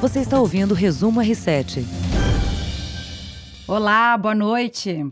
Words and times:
Você 0.00 0.20
está 0.20 0.38
ouvindo 0.38 0.70
o 0.70 0.74
Resumo 0.74 1.20
R7. 1.20 1.84
Olá, 3.66 4.16
boa 4.16 4.32
noite. 4.32 5.04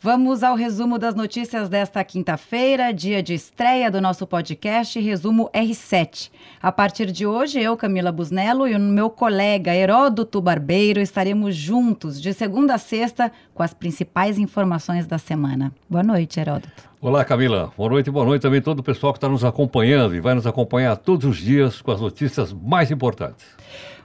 Vamos 0.00 0.42
ao 0.42 0.56
resumo 0.56 0.98
das 0.98 1.14
notícias 1.14 1.68
desta 1.68 2.02
quinta-feira, 2.02 2.92
dia 2.92 3.22
de 3.22 3.32
estreia 3.32 3.88
do 3.92 4.00
nosso 4.00 4.26
podcast 4.26 4.98
Resumo 4.98 5.48
R7. 5.54 6.32
A 6.60 6.72
partir 6.72 7.12
de 7.12 7.24
hoje, 7.24 7.60
eu, 7.60 7.76
Camila 7.76 8.10
Busnello, 8.10 8.66
e 8.66 8.74
o 8.74 8.80
meu 8.80 9.08
colega 9.08 9.72
Heródoto 9.72 10.42
Barbeiro 10.42 11.00
estaremos 11.00 11.54
juntos 11.54 12.20
de 12.20 12.32
segunda 12.32 12.74
a 12.74 12.78
sexta 12.78 13.30
com 13.54 13.62
as 13.62 13.72
principais 13.72 14.36
informações 14.36 15.06
da 15.06 15.16
semana. 15.16 15.72
Boa 15.88 16.02
noite, 16.02 16.40
Heródoto. 16.40 16.82
Olá, 17.00 17.24
Camila. 17.24 17.72
Boa 17.76 17.88
noite, 17.88 18.10
boa 18.10 18.26
noite 18.26 18.42
também 18.42 18.60
todo 18.60 18.80
o 18.80 18.82
pessoal 18.82 19.12
que 19.12 19.18
está 19.18 19.28
nos 19.28 19.44
acompanhando 19.44 20.16
e 20.16 20.20
vai 20.20 20.34
nos 20.34 20.46
acompanhar 20.46 20.96
todos 20.96 21.24
os 21.24 21.36
dias 21.36 21.80
com 21.80 21.92
as 21.92 22.00
notícias 22.00 22.52
mais 22.52 22.90
importantes. 22.90 23.46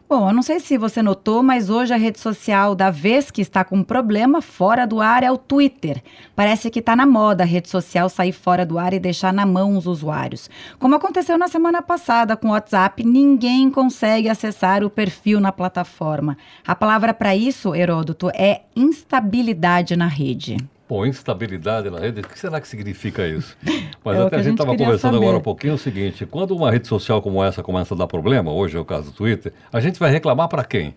Bom, 0.10 0.28
eu 0.28 0.34
não 0.34 0.42
sei 0.42 0.60
se 0.60 0.76
você 0.76 1.04
notou, 1.04 1.44
mas 1.44 1.70
hoje 1.70 1.94
a 1.94 1.98
rede 1.98 2.20
social 2.20 2.74
da 2.74 2.90
vez 2.90 3.30
que 3.30 3.44
está 3.44 3.64
com 3.64 3.78
um 3.78 3.84
problema 3.84 4.42
fora 4.42 4.88
do 4.88 5.00
ar 5.00 5.22
é 5.22 5.32
o 5.32 5.38
Twitter. 5.38 6.02
Parece 6.36 6.72
que 6.72 6.80
está 6.80 6.96
na 6.96 7.06
moda 7.06 7.44
a 7.44 7.46
rede 7.46 7.70
social 7.70 8.10
sair 8.10 8.32
fora 8.32 8.66
do 8.66 8.80
ar 8.80 8.92
e 8.92 9.00
deixar 9.00 9.32
na 9.32 9.46
mão 9.46 9.78
os 9.78 9.86
usuários. 9.86 10.50
Como 10.80 10.96
aconteceu 10.96 11.38
na 11.38 11.48
semana 11.48 11.84
passada 11.84 12.36
com 12.36 12.48
o 12.48 12.52
WhatsApp, 12.54 13.04
ninguém 13.04 13.70
consegue 13.70 14.28
acessar 14.28 14.84
o 14.84 14.90
perfil 14.90 15.40
na 15.40 15.52
plataforma. 15.52 16.36
A 16.66 16.74
palavra 16.74 17.14
para 17.14 17.36
isso, 17.36 17.76
Heródoto, 17.76 18.32
é 18.34 18.62
instabilidade 18.76 19.96
na 19.96 20.08
rede. 20.08 20.58
Pô, 20.90 21.06
instabilidade 21.06 21.88
na 21.92 22.00
rede, 22.00 22.22
o 22.22 22.24
que 22.24 22.40
será 22.40 22.60
que 22.60 22.68
significa 22.68 23.28
isso? 23.28 23.56
Mas 24.04 24.18
é 24.18 24.24
até 24.24 24.38
a 24.38 24.42
gente 24.42 24.54
estava 24.54 24.76
conversando 24.76 25.14
saber. 25.14 25.18
agora 25.18 25.38
um 25.38 25.42
pouquinho 25.42 25.76
o 25.76 25.78
seguinte: 25.78 26.26
quando 26.26 26.56
uma 26.56 26.72
rede 26.72 26.88
social 26.88 27.22
como 27.22 27.44
essa 27.44 27.62
começa 27.62 27.94
a 27.94 27.98
dar 27.98 28.08
problema, 28.08 28.52
hoje 28.52 28.76
é 28.76 28.80
o 28.80 28.84
caso 28.84 29.12
do 29.12 29.16
Twitter, 29.16 29.54
a 29.72 29.80
gente 29.80 30.00
vai 30.00 30.10
reclamar 30.10 30.48
para 30.48 30.64
quem? 30.64 30.96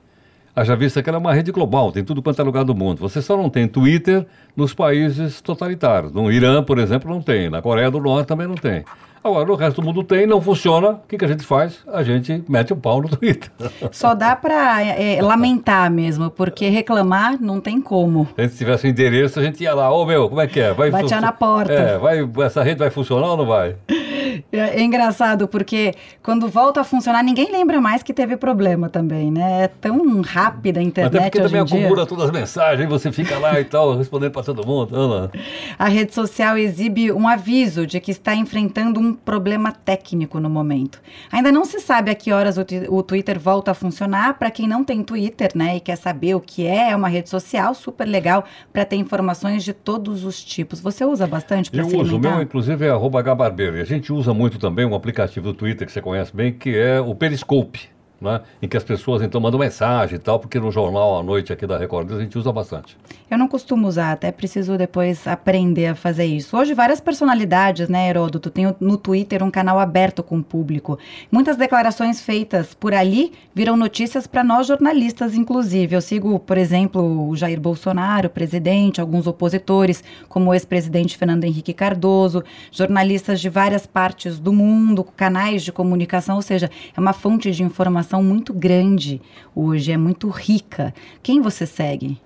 Haja 0.56 0.74
vista 0.74 1.02
que 1.02 1.10
ela 1.10 1.18
é 1.18 1.20
uma 1.20 1.34
rede 1.34 1.52
global, 1.52 1.92
tem 1.92 2.02
tudo 2.02 2.22
quanto 2.22 2.40
é 2.40 2.44
lugar 2.44 2.64
do 2.64 2.74
mundo. 2.74 3.00
Você 3.00 3.20
só 3.20 3.36
não 3.36 3.50
tem 3.50 3.68
Twitter 3.68 4.26
nos 4.56 4.72
países 4.72 5.42
totalitários. 5.42 6.10
No 6.10 6.32
Irã, 6.32 6.62
por 6.62 6.78
exemplo, 6.78 7.10
não 7.10 7.20
tem. 7.20 7.50
Na 7.50 7.60
Coreia 7.60 7.90
do 7.90 8.00
Norte 8.00 8.28
também 8.28 8.46
não 8.46 8.54
tem. 8.54 8.86
Agora, 9.24 9.52
o 9.52 9.54
resto 9.54 9.80
do 9.80 9.86
mundo 9.86 10.02
tem, 10.02 10.26
não 10.26 10.40
funciona. 10.40 10.90
O 10.90 11.00
que, 11.08 11.16
que 11.16 11.24
a 11.24 11.28
gente 11.28 11.44
faz? 11.44 11.80
A 11.86 12.02
gente 12.02 12.44
mete 12.48 12.72
o 12.72 12.76
pau 12.76 13.00
no 13.00 13.08
Twitter. 13.08 13.50
Só 13.92 14.14
dá 14.14 14.34
para 14.34 14.82
é, 14.82 15.22
lamentar 15.22 15.90
mesmo, 15.90 16.30
porque 16.30 16.68
reclamar 16.68 17.40
não 17.40 17.60
tem 17.60 17.80
como. 17.80 18.28
Se 18.36 18.58
tivesse 18.58 18.88
endereço, 18.88 19.38
a 19.38 19.42
gente 19.42 19.62
ia 19.62 19.74
lá, 19.74 19.92
ô 19.92 20.02
oh, 20.02 20.06
meu, 20.06 20.28
como 20.28 20.40
é 20.40 20.46
que 20.46 20.60
é? 20.60 20.72
Vai 20.72 20.90
Batia 20.90 21.20
na 21.20 21.32
porta. 21.32 21.72
É, 21.72 21.98
vai, 21.98 22.28
essa 22.44 22.62
rede 22.62 22.80
vai 22.80 22.90
funcionar 22.90 23.28
ou 23.28 23.36
não 23.36 23.46
vai? 23.46 23.76
É, 24.52 24.58
é, 24.80 24.82
engraçado, 24.82 25.48
porque 25.48 25.94
quando 26.22 26.48
volta 26.48 26.80
a 26.80 26.84
funcionar, 26.84 27.22
ninguém 27.22 27.50
lembra 27.50 27.80
mais 27.80 28.02
que 28.02 28.12
teve 28.12 28.36
problema 28.36 28.88
também, 28.88 29.30
né? 29.30 29.64
É 29.64 29.68
tão 29.68 30.20
rápida 30.20 30.80
a 30.80 30.82
internet. 30.82 31.16
Até 31.16 31.30
porque 31.30 31.40
também 31.40 31.60
acumula 31.60 32.06
todas 32.06 32.26
as 32.26 32.30
mensagens, 32.30 32.88
você 32.88 33.10
fica 33.10 33.38
lá 33.38 33.60
e 33.60 33.64
tal, 33.64 33.96
respondendo 33.96 34.32
para 34.32 34.42
todo 34.42 34.66
mundo. 34.66 35.30
A 35.78 35.88
rede 35.88 36.14
social 36.14 36.56
exibe 36.56 37.12
um 37.12 37.26
aviso 37.26 37.86
de 37.86 38.00
que 38.00 38.10
está 38.10 38.34
enfrentando 38.34 39.00
um 39.00 39.14
problema 39.14 39.72
técnico 39.72 40.38
no 40.38 40.48
momento. 40.48 41.00
Ainda 41.30 41.50
não 41.50 41.64
se 41.64 41.80
sabe 41.80 42.10
a 42.10 42.14
que 42.14 42.32
horas 42.32 42.56
o, 42.56 42.64
o 42.88 43.02
Twitter 43.02 43.38
volta 43.38 43.70
a 43.70 43.74
funcionar. 43.74 44.38
Para 44.38 44.50
quem 44.50 44.68
não 44.68 44.84
tem 44.84 45.02
Twitter, 45.02 45.50
né, 45.54 45.76
e 45.76 45.80
quer 45.80 45.96
saber 45.96 46.34
o 46.34 46.40
que 46.40 46.66
é, 46.66 46.90
é 46.90 46.96
uma 46.96 47.08
rede 47.08 47.28
social 47.28 47.74
super 47.74 48.06
legal 48.06 48.44
para 48.72 48.84
ter 48.84 48.96
informações 48.96 49.64
de 49.64 49.72
todos 49.72 50.24
os 50.24 50.42
tipos. 50.42 50.80
Você 50.80 51.04
usa 51.04 51.26
bastante 51.26 51.70
para 51.70 51.80
Eu 51.80 52.00
uso, 52.00 52.16
o 52.16 52.18
meu 52.18 52.42
inclusive 52.42 52.86
é 52.86 52.90
arroba 52.90 53.20
Gabarbeiro. 53.22 53.76
E 53.76 53.80
a 53.80 53.84
gente 53.84 54.12
usa 54.12 54.21
muito 54.30 54.58
também 54.58 54.84
um 54.84 54.94
aplicativo 54.94 55.46
do 55.46 55.54
Twitter 55.54 55.86
que 55.86 55.92
você 55.92 56.00
conhece 56.00 56.34
bem, 56.34 56.52
que 56.52 56.76
é 56.76 57.00
o 57.00 57.14
Periscope 57.14 57.91
né? 58.22 58.40
em 58.60 58.68
que 58.68 58.76
as 58.76 58.84
pessoas 58.84 59.22
então 59.22 59.40
mandam 59.40 59.58
mensagem 59.58 60.16
e 60.16 60.18
tal, 60.18 60.38
porque 60.38 60.58
no 60.60 60.70
jornal 60.70 61.18
à 61.18 61.22
noite 61.22 61.52
aqui 61.52 61.66
da 61.66 61.76
Record 61.76 62.12
a 62.12 62.20
gente 62.20 62.38
usa 62.38 62.52
bastante. 62.52 62.96
Eu 63.30 63.38
não 63.38 63.48
costumo 63.48 63.88
usar, 63.88 64.12
até 64.12 64.30
preciso 64.30 64.76
depois 64.76 65.26
aprender 65.26 65.86
a 65.86 65.94
fazer 65.94 66.26
isso. 66.26 66.56
Hoje 66.56 66.74
várias 66.74 67.00
personalidades, 67.00 67.88
né, 67.88 68.10
Heródoto, 68.10 68.50
tem 68.50 68.74
no 68.78 68.96
Twitter 68.96 69.42
um 69.42 69.50
canal 69.50 69.78
aberto 69.78 70.22
com 70.22 70.38
o 70.38 70.42
público. 70.42 70.98
Muitas 71.30 71.56
declarações 71.56 72.20
feitas 72.20 72.74
por 72.74 72.92
ali 72.92 73.32
viram 73.54 73.74
notícias 73.74 74.26
para 74.26 74.44
nós 74.44 74.66
jornalistas, 74.66 75.34
inclusive. 75.34 75.96
Eu 75.96 76.02
sigo, 76.02 76.38
por 76.38 76.58
exemplo, 76.58 77.28
o 77.28 77.34
Jair 77.34 77.58
Bolsonaro, 77.58 78.28
presidente, 78.28 79.00
alguns 79.00 79.26
opositores, 79.26 80.04
como 80.28 80.50
o 80.50 80.54
ex-presidente 80.54 81.16
Fernando 81.16 81.44
Henrique 81.44 81.72
Cardoso, 81.72 82.44
jornalistas 82.70 83.40
de 83.40 83.48
várias 83.48 83.86
partes 83.86 84.38
do 84.38 84.52
mundo, 84.52 85.04
canais 85.16 85.62
de 85.62 85.72
comunicação, 85.72 86.36
ou 86.36 86.42
seja, 86.42 86.70
é 86.94 87.00
uma 87.00 87.14
fonte 87.14 87.50
de 87.50 87.62
informação 87.62 88.11
informação 88.12 88.22
muito 88.22 88.52
grande 88.52 89.22
hoje, 89.54 89.90
é 89.92 89.96
muito 89.96 90.28
rica. 90.28 90.92
Quem 91.22 91.40
você 91.40 91.64
segue? 91.64 92.20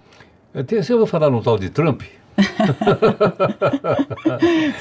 Eu, 0.52 0.82
se 0.82 0.92
eu 0.92 0.98
vou 0.98 1.06
falar 1.06 1.30
no 1.30 1.40
tal 1.42 1.56
de 1.58 1.70
Trump, 1.70 2.02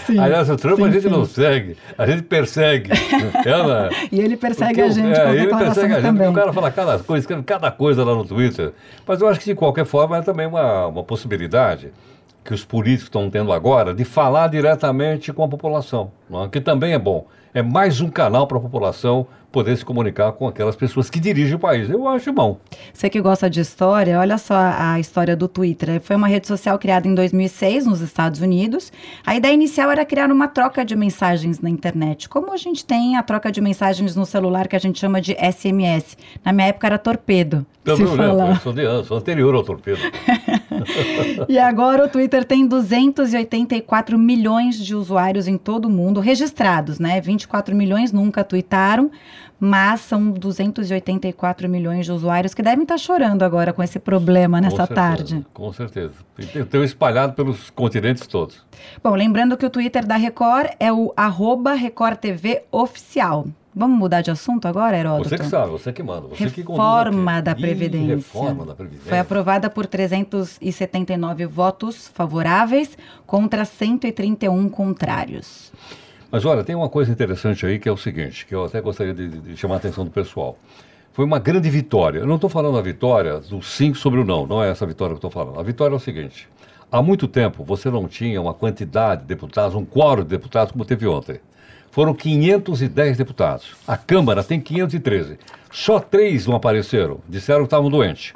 sim, 0.06 0.20
Aliás, 0.20 0.50
o 0.50 0.58
Trump 0.58 0.78
sim, 0.78 0.84
a 0.84 0.90
gente 0.90 1.04
sim. 1.04 1.10
não 1.10 1.24
segue, 1.26 1.78
a 1.98 2.06
gente 2.06 2.24
persegue. 2.24 2.90
Ela, 3.46 3.90
e 4.12 4.20
ele 4.20 4.36
persegue 4.36 4.82
a 4.82 4.90
gente 4.90 5.18
é, 5.18 5.32
ele 5.32 5.48
persegue 5.48 5.94
a 5.94 6.02
gente, 6.02 6.06
também. 6.06 6.28
O 6.28 6.34
cara 6.34 6.52
fala 6.52 6.70
cada 6.72 7.00
coisa, 7.00 7.22
escreve 7.22 7.44
cada 7.44 7.72
coisa 7.72 8.04
lá 8.04 8.14
no 8.14 8.26
Twitter. 8.26 8.74
Mas 9.08 9.22
eu 9.22 9.28
acho 9.30 9.40
que, 9.40 9.46
de 9.46 9.56
qualquer 9.56 9.86
forma, 9.86 10.18
é 10.18 10.22
também 10.22 10.48
uma, 10.48 10.88
uma 10.88 11.04
possibilidade 11.04 11.94
que 12.44 12.54
os 12.54 12.66
políticos 12.66 13.06
estão 13.06 13.30
tendo 13.30 13.54
agora 13.54 13.94
de 13.94 14.04
falar 14.04 14.50
diretamente 14.50 15.32
com 15.32 15.44
a 15.44 15.48
população, 15.48 16.12
é? 16.30 16.50
que 16.50 16.60
também 16.60 16.94
é 16.94 17.00
bom. 17.00 17.26
É 17.56 17.62
mais 17.62 18.02
um 18.02 18.10
canal 18.10 18.46
para 18.46 18.58
a 18.58 18.60
população 18.60 19.26
poder 19.50 19.78
se 19.78 19.86
comunicar 19.86 20.34
com 20.34 20.46
aquelas 20.46 20.76
pessoas 20.76 21.10
que 21.10 21.22
dirigem 21.22 21.56
o 21.56 21.60
país. 21.60 21.90
Eu 21.90 22.06
acho 22.06 22.34
bom. 22.34 22.60
Você 22.94 23.10
que 23.10 23.22
gosta 23.22 23.50
de 23.50 23.62
história, 23.62 24.20
olha 24.20 24.38
só 24.38 24.54
a 24.54 25.00
história 25.00 25.38
do 25.38 25.48
Twitter. 25.48 26.02
Foi 26.02 26.18
uma 26.18 26.28
rede 26.28 26.46
social 26.46 26.78
criada 26.78 27.08
em 27.08 27.16
2006 27.16 27.86
nos 27.86 28.02
Estados 28.02 28.42
Unidos. 28.42 28.92
A 29.26 29.38
ideia 29.38 29.54
inicial 29.54 29.90
era 29.90 30.04
criar 30.04 30.30
uma 30.30 30.50
troca 30.50 30.84
de 30.84 30.98
mensagens 30.98 31.62
na 31.62 31.70
internet, 31.70 32.28
como 32.28 32.52
a 32.52 32.58
gente 32.58 32.84
tem 32.84 33.16
a 33.16 33.24
troca 33.24 33.50
de 33.50 33.62
mensagens 33.62 34.18
no 34.18 34.26
celular 34.26 34.68
que 34.68 34.76
a 34.76 34.80
gente 34.80 35.00
chama 35.00 35.22
de 35.22 35.34
SMS. 35.36 36.18
Na 36.44 36.52
minha 36.52 36.68
época 36.68 36.88
era 36.88 36.98
torpedo. 36.98 37.66
Também 37.86 38.06
se 38.06 38.16
lembro, 38.18 38.48
eu 38.48 38.56
sou, 38.58 38.74
de, 38.74 39.04
sou 39.06 39.18
anterior 39.18 39.56
ao 39.56 39.64
torpedo. 39.64 40.02
e 41.50 41.58
agora 41.60 42.06
o 42.06 42.10
Twitter 42.10 42.44
tem 42.44 42.68
284 42.68 44.18
milhões 44.18 44.78
de 44.78 44.96
usuários 44.96 45.48
em 45.48 45.58
todo 45.58 45.86
o 45.86 45.90
mundo 45.90 46.20
registrados, 46.20 47.00
né? 47.00 47.20
24 47.22 47.76
milhões 47.76 48.12
nunca 48.12 48.44
tweetaram 48.44 49.12
mas 49.60 50.02
são 50.02 50.32
284 50.32 51.70
milhões 51.70 52.06
de 52.06 52.12
usuários 52.12 52.54
que 52.54 52.62
devem 52.62 52.84
estar 52.84 52.98
chorando 52.98 53.44
agora 53.44 53.72
com 53.72 53.82
esse 53.82 54.00
problema 54.00 54.60
nessa 54.60 54.76
com 54.76 54.86
certeza, 54.86 55.02
tarde. 55.02 55.46
Com 55.54 55.74
certeza. 55.74 56.14
Estão 56.38 56.84
espalhado 56.84 57.34
pelos 57.34 57.70
continentes 57.70 58.28
todos. 58.28 58.66
Bom, 59.04 59.16
lembrando 59.16 59.56
que 59.58 59.66
o 59.66 59.70
Twitter 59.70 60.06
da 60.06 60.18
Record 60.18 60.72
é 60.80 60.92
o 60.92 61.14
arroba 61.16 61.74
Record 61.74 62.18
TV 62.18 62.64
Oficial. 62.72 63.48
Vamos 63.76 64.00
mudar 64.00 64.22
de 64.22 64.32
assunto 64.32 64.70
agora, 64.70 64.98
Heródoto? 64.98 65.28
Você 65.28 65.38
que 65.38 65.46
sabe, 65.48 65.70
você 65.70 65.92
que 65.92 66.02
manda. 66.02 66.30
Você 66.30 66.46
reforma 66.46 67.36
que 67.36 67.42
da 67.42 67.54
Previdência. 67.54 68.14
Ih, 68.14 68.16
reforma 68.16 68.66
da 68.66 68.74
Previdência. 68.74 69.10
Foi 69.10 69.20
aprovada 69.20 69.70
por 69.70 69.86
379 69.86 71.46
votos 71.46 72.08
favoráveis 72.08 72.98
contra 73.26 73.66
131 73.66 74.70
contrários. 74.70 75.74
Mas 76.32 76.46
olha, 76.46 76.64
tem 76.64 76.74
uma 76.74 76.88
coisa 76.88 77.12
interessante 77.12 77.66
aí 77.66 77.78
que 77.78 77.90
é 77.90 77.92
o 77.92 77.98
seguinte, 77.98 78.46
que 78.46 78.56
eu 78.56 78.64
até 78.64 78.80
gostaria 78.80 79.14
de, 79.14 79.28
de 79.28 79.58
chamar 79.58 79.76
a 79.76 79.78
atenção 79.78 80.06
do 80.06 80.12
pessoal. 80.12 80.58
Foi 81.12 81.26
uma 81.26 81.40
grande 81.40 81.70
vitória. 81.70 82.20
Eu 82.20 82.28
não 82.28 82.36
estou 82.36 82.50
falando 82.50 82.78
a 82.78 82.82
vitória 82.82 83.40
do 83.40 83.62
sim 83.62 83.94
sobre 83.94 84.22
o 84.22 84.26
não, 84.26 84.48
não 84.48 84.64
é 84.64 84.70
essa 84.70 84.86
vitória 84.86 85.14
que 85.14 85.26
eu 85.26 85.28
estou 85.28 85.32
falando. 85.32 85.60
A 85.60 85.64
vitória 85.64 85.94
é 85.94 85.98
o 85.98 86.00
seguinte: 86.00 86.48
há 86.90 87.02
muito 87.02 87.28
tempo 87.28 87.62
você 87.62 87.90
não 87.90 88.08
tinha 88.08 88.42
uma 88.42 88.54
quantidade 88.54 89.22
de 89.22 89.28
deputados, 89.28 89.76
um 89.76 89.86
quórum 89.86 90.24
de 90.24 90.30
deputados 90.30 90.72
como 90.72 90.86
teve 90.86 91.06
ontem. 91.06 91.42
Foram 91.96 92.14
510 92.14 93.18
deputados. 93.18 93.74
A 93.88 93.96
Câmara 93.96 94.44
tem 94.44 94.60
513. 94.60 95.40
Só 95.72 95.98
três 95.98 96.46
não 96.46 96.54
apareceram, 96.54 97.22
disseram 97.26 97.62
que 97.62 97.68
estavam 97.68 97.90
doentes. 97.90 98.34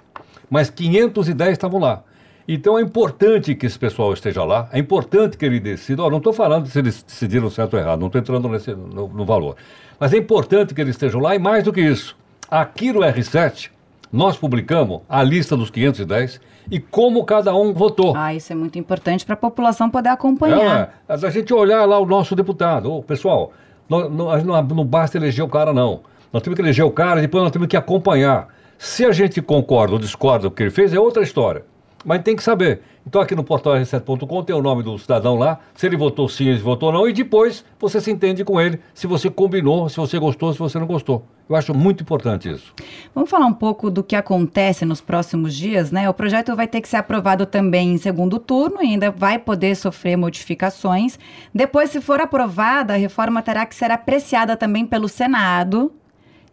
Mas 0.50 0.69
510 0.69 1.51
estavam 1.51 1.77
lá. 1.77 2.01
Então 2.47 2.79
é 2.79 2.81
importante 2.81 3.53
que 3.56 3.65
esse 3.65 3.77
pessoal 3.77 4.13
esteja 4.13 4.45
lá, 4.45 4.69
é 4.71 4.79
importante 4.79 5.35
que 5.35 5.44
ele 5.44 5.59
decida. 5.59 6.01
Oh, 6.01 6.09
não 6.09 6.19
estou 6.19 6.31
falando 6.31 6.69
se 6.69 6.79
eles 6.79 7.03
decidiram 7.03 7.50
certo 7.50 7.73
ou 7.73 7.81
errado, 7.81 8.00
não 8.00 8.07
estou 8.07 8.21
entrando 8.21 8.47
nesse, 8.47 8.73
no, 8.73 9.09
no 9.09 9.25
valor. 9.25 9.57
Mas 10.00 10.13
é 10.13 10.17
importante 10.17 10.73
que 10.73 10.79
eles 10.79 10.95
estejam 10.95 11.19
lá 11.19 11.35
e 11.35 11.39
mais 11.39 11.65
do 11.65 11.73
que 11.73 11.81
isso. 11.81 12.15
Aqui 12.50 12.94
no 12.94 13.01
R7, 13.01 13.71
nós 14.11 14.38
publicamos 14.38 15.01
a 15.07 15.21
lista 15.23 15.56
dos 15.56 15.69
510 15.69 16.41
e 16.71 16.79
como 16.79 17.23
cada 17.23 17.53
um 17.56 17.73
votou. 17.73 18.15
Ah, 18.15 18.33
isso 18.33 18.51
é 18.51 18.56
muito 18.56 18.77
importante 18.77 19.25
para 19.25 19.33
a 19.33 19.38
população 19.38 19.89
poder 19.89 20.09
acompanhar. 20.09 21.01
É, 21.07 21.13
a 21.13 21.29
gente 21.29 21.53
olhar 21.53 21.85
lá 21.85 22.00
o 22.00 22.06
nosso 22.06 22.35
deputado. 22.35 22.91
Oh, 22.91 23.03
pessoal, 23.03 23.53
não, 23.88 24.09
não, 24.09 24.63
não, 24.63 24.85
basta 24.85 25.17
eleger 25.17 25.44
o 25.44 25.50
cara, 25.50 25.73
não. 25.73 26.01
Nós 26.31 26.41
temos 26.44 26.56
que 26.56 26.61
eleger 26.61 26.85
o 26.85 26.91
cara 26.91 27.19
e 27.19 27.21
depois 27.23 27.44
nós 27.44 27.51
temos 27.51 27.67
que 27.67 27.77
acompanhar. 27.77 28.47
Se 28.77 29.06
a 29.06 29.11
gente 29.11 29.41
concorda 29.41 29.94
ou 29.94 30.00
discorda 30.00 30.47
do 30.47 30.51
que 30.51 30.63
ele 30.63 30.69
fez, 30.71 30.94
é 30.94 31.00
outra 31.00 31.23
história. 31.23 31.65
Mas 32.06 32.21
tem 32.21 32.35
que 32.35 32.44
saber. 32.44 32.81
Então 33.06 33.21
aqui 33.21 33.35
no 33.35 33.44
portal 33.44 33.73
r7.com 33.73 34.44
tem 34.44 34.56
o 34.56 34.61
nome 34.61 34.83
do 34.83 34.97
cidadão 34.97 35.35
lá, 35.35 35.59
se 35.73 35.85
ele 35.85 35.97
votou 35.97 36.29
sim, 36.29 36.56
se 36.56 36.61
votou 36.61 36.91
não, 36.91 37.09
e 37.09 37.13
depois 37.13 37.65
você 37.79 38.00
se 38.00 38.11
entende 38.11 38.44
com 38.44 38.61
ele, 38.61 38.79
se 38.94 39.07
você 39.07 39.29
combinou, 39.29 39.89
se 39.89 39.97
você 39.97 40.19
gostou, 40.19 40.53
se 40.53 40.59
você 40.59 40.77
não 40.79 40.85
gostou. 40.85 41.25
Eu 41.49 41.55
acho 41.55 41.73
muito 41.73 42.03
importante 42.03 42.47
isso. 42.47 42.71
Vamos 43.13 43.27
falar 43.27 43.47
um 43.47 43.53
pouco 43.53 43.89
do 43.89 44.03
que 44.03 44.15
acontece 44.15 44.85
nos 44.85 45.01
próximos 45.01 45.55
dias, 45.55 45.89
né? 45.89 46.07
O 46.07 46.13
projeto 46.13 46.55
vai 46.55 46.67
ter 46.67 46.79
que 46.79 46.87
ser 46.87 46.97
aprovado 46.97 47.43
também 47.47 47.91
em 47.91 47.97
segundo 47.97 48.37
turno 48.37 48.83
e 48.83 48.89
ainda 48.89 49.09
vai 49.09 49.39
poder 49.39 49.75
sofrer 49.75 50.15
modificações. 50.15 51.17
Depois, 51.51 51.89
se 51.89 52.01
for 52.01 52.21
aprovada, 52.21 52.93
a 52.93 52.97
reforma 52.97 53.41
terá 53.41 53.65
que 53.65 53.73
ser 53.73 53.89
apreciada 53.89 54.55
também 54.55 54.85
pelo 54.85 55.09
Senado. 55.09 55.91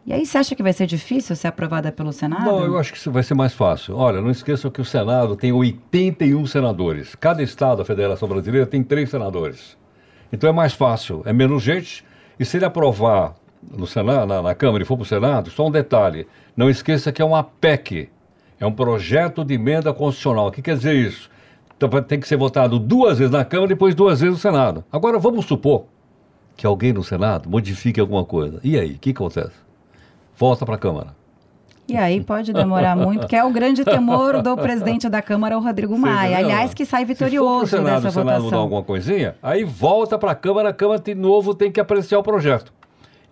E 0.07 0.15
aí, 0.15 0.25
você 0.25 0.39
acha 0.39 0.55
que 0.55 0.63
vai 0.63 0.73
ser 0.73 0.87
difícil 0.87 1.37
ser 1.37 1.49
aprovada 1.49 1.93
pelo 1.93 2.11
Senado? 2.11 2.47
Não, 2.47 2.65
eu 2.65 2.79
acho 2.79 2.91
que 2.93 2.99
isso 2.99 3.13
vai 3.13 3.23
ser 3.23 3.35
mais 3.35 3.53
fácil. 3.53 3.97
Olha, 3.97 4.23
não 4.23 4.31
esqueçam 4.31 4.71
que 4.71 4.81
o 4.81 4.85
Senado 4.85 5.37
tem 5.37 5.53
81 5.53 6.47
senadores. 6.47 7.15
Cada 7.15 7.43
estado 7.43 7.79
da 7.79 7.85
Federação 7.85 8.27
Brasileira 8.27 8.67
tem 8.67 8.83
três 8.83 9.11
senadores. 9.11 9.77
Então 10.33 10.49
é 10.49 10.53
mais 10.55 10.73
fácil, 10.73 11.23
é 11.27 11.35
menos 11.35 11.63
gente. 11.63 12.03
E 12.41 12.45
se 12.47 12.57
ele 12.57 12.65
aprovar 12.65 13.35
no 13.71 13.87
Senado, 13.87 14.27
na, 14.27 14.43
na 14.43 14.55
Câmara 14.55 14.83
e 14.83 14.87
for 14.87 14.97
para 14.97 15.05
o 15.05 15.07
Senado, 15.07 15.51
só 15.51 15.67
um 15.67 15.71
detalhe: 15.71 16.27
não 16.57 16.69
esqueça 16.69 17.13
que 17.13 17.23
é 17.23 17.25
uma 17.25 17.43
PEC, 17.43 18.09
é 18.61 18.67
um 18.67 18.73
projeto 18.73 19.45
de 19.45 19.55
emenda 19.55 19.93
constitucional. 19.93 20.49
O 20.49 20.53
que 20.53 20.63
quer 20.63 20.77
dizer 20.77 20.95
isso? 20.95 21.31
Então, 21.77 21.89
tem 22.03 22.19
que 22.19 22.27
ser 22.27 22.37
votado 22.37 22.79
duas 22.79 23.19
vezes 23.19 23.33
na 23.33 23.45
Câmara 23.45 23.67
e 23.67 23.75
depois 23.75 23.95
duas 23.95 24.21
vezes 24.21 24.35
no 24.35 24.41
Senado. 24.41 24.85
Agora, 24.91 25.19
vamos 25.19 25.45
supor 25.45 25.85
que 26.57 26.67
alguém 26.67 26.93
no 26.93 27.05
Senado 27.05 27.51
modifique 27.51 28.01
alguma 28.01 28.25
coisa. 28.25 28.59
E 28.65 28.79
aí, 28.79 28.93
o 28.93 28.99
que 28.99 29.11
acontece? 29.11 29.67
volta 30.37 30.65
para 30.65 30.75
a 30.75 30.79
Câmara. 30.79 31.09
E 31.89 31.97
aí 31.97 32.21
pode 32.21 32.53
demorar 32.53 32.97
muito, 32.97 33.29
que 33.29 33.37
é 33.37 33.45
o 33.45 33.51
grande 33.51 33.85
temor 33.85 34.43
do 34.43 34.57
presidente 34.57 35.09
da 35.09 35.23
Câmara, 35.23 35.57
o 35.57 35.63
Rodrigo 35.63 35.97
Maia. 35.97 36.39
Aliás, 36.39 36.75
que 36.75 36.85
sai 36.85 37.05
vitorioso 37.05 37.67
Se 37.67 37.77
for 37.77 37.85
Senado, 37.85 38.03
dessa 38.03 38.09
o 38.09 38.23
Senado 38.25 38.45
mudar 38.45 38.57
alguma 38.57 38.83
coisinha, 38.83 39.37
aí 39.41 39.63
volta 39.63 40.19
para 40.19 40.33
a 40.33 40.35
Câmara, 40.35 40.71
a 40.71 40.73
Câmara 40.73 41.01
de 41.01 41.15
novo 41.15 41.55
tem 41.55 41.71
que 41.71 41.79
apreciar 41.79 42.19
o 42.19 42.25
projeto. 42.25 42.73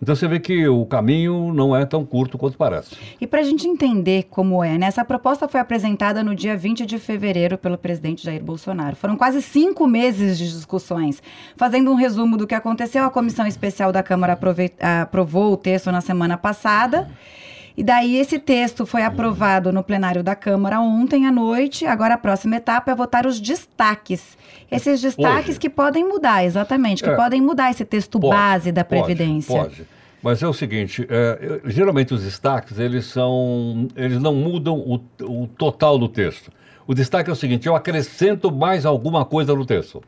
Então 0.01 0.15
você 0.15 0.27
vê 0.27 0.39
que 0.39 0.67
o 0.67 0.85
caminho 0.85 1.53
não 1.53 1.75
é 1.75 1.85
tão 1.85 2.05
curto 2.05 2.37
quanto 2.37 2.57
parece. 2.57 2.95
E 3.19 3.25
para 3.25 3.39
a 3.39 3.43
gente 3.43 3.67
entender 3.67 4.27
como 4.29 4.63
é, 4.63 4.77
né? 4.77 4.87
Essa 4.87 5.05
proposta 5.05 5.47
foi 5.47 5.59
apresentada 5.59 6.23
no 6.23 6.35
dia 6.35 6.55
20 6.55 6.85
de 6.85 6.99
fevereiro 6.99 7.57
pelo 7.57 7.77
presidente 7.77 8.23
Jair 8.23 8.43
Bolsonaro. 8.43 8.95
Foram 8.95 9.15
quase 9.15 9.41
cinco 9.41 9.87
meses 9.87 10.37
de 10.37 10.47
discussões. 10.51 11.23
Fazendo 11.55 11.91
um 11.91 11.95
resumo 11.95 12.37
do 12.37 12.45
que 12.45 12.55
aconteceu, 12.55 13.03
a 13.05 13.09
comissão 13.09 13.47
especial 13.47 13.91
da 13.91 14.03
Câmara 14.03 14.37
aprovou 15.01 15.53
o 15.53 15.57
texto 15.57 15.91
na 15.91 16.01
semana 16.01 16.37
passada. 16.37 17.09
E 17.77 17.83
daí 17.83 18.17
esse 18.17 18.39
texto 18.39 18.85
foi 18.85 19.03
aprovado 19.03 19.71
no 19.71 19.83
plenário 19.83 20.23
da 20.23 20.33
Câmara 20.33 20.79
ontem 20.79 21.25
à 21.25 21.31
noite. 21.31 21.85
Agora 21.85 22.13
a 22.13 22.17
próxima 22.17 22.55
etapa 22.55 22.91
é 22.91 22.95
votar 22.95 23.25
os 23.25 23.39
destaques. 23.39 24.37
Esses 24.71 25.01
destaques 25.01 25.49
Hoje. 25.51 25.59
que 25.59 25.69
podem 25.69 26.07
mudar, 26.07 26.45
exatamente, 26.45 27.03
que 27.03 27.09
é, 27.09 27.15
podem 27.15 27.41
mudar 27.41 27.71
esse 27.71 27.83
texto 27.83 28.19
pode, 28.19 28.33
base 28.33 28.71
da 28.71 28.83
Previdência. 28.83 29.55
Pode, 29.55 29.75
pode. 29.75 29.87
Mas 30.23 30.41
é 30.41 30.47
o 30.47 30.53
seguinte, 30.53 31.05
é, 31.07 31.61
geralmente 31.65 32.13
os 32.13 32.23
destaques, 32.23 32.79
eles 32.79 33.05
são, 33.05 33.87
eles 33.95 34.19
não 34.19 34.33
mudam 34.33 34.75
o, 34.75 34.99
o 35.21 35.47
total 35.47 35.99
do 35.99 36.07
texto. 36.07 36.51
O 36.87 36.95
destaque 36.95 37.29
é 37.29 37.33
o 37.33 37.35
seguinte, 37.35 37.67
eu 37.67 37.75
acrescento 37.75 38.51
mais 38.51 38.85
alguma 38.85 39.23
coisa 39.23 39.53
no 39.53 39.65
texto. 39.65 40.01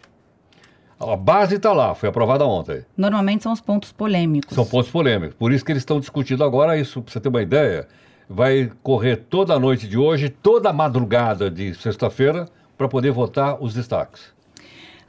A 0.99 1.15
base 1.15 1.55
está 1.55 1.71
lá, 1.73 1.93
foi 1.93 2.09
aprovada 2.09 2.45
ontem. 2.45 2.83
Normalmente 2.97 3.43
são 3.43 3.53
os 3.53 3.61
pontos 3.61 3.91
polêmicos. 3.91 4.55
São 4.55 4.65
pontos 4.65 4.89
polêmicos. 4.89 5.35
Por 5.35 5.51
isso 5.51 5.63
que 5.63 5.71
eles 5.71 5.81
estão 5.81 5.99
discutindo 5.99 6.43
agora 6.43 6.77
isso, 6.77 7.01
para 7.03 7.13
você 7.13 7.19
ter 7.19 7.29
uma 7.29 7.41
ideia. 7.41 7.87
Vai 8.27 8.71
correr 8.81 9.17
toda 9.17 9.53
a 9.53 9.59
noite 9.59 9.87
de 9.87 9.97
hoje, 9.97 10.29
toda 10.29 10.69
a 10.69 10.73
madrugada 10.73 11.51
de 11.51 11.75
sexta-feira, 11.75 12.47
para 12.75 12.87
poder 12.87 13.11
votar 13.11 13.61
os 13.61 13.75
destaques. 13.75 14.36